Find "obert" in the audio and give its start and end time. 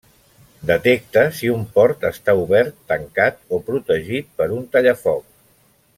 2.45-2.73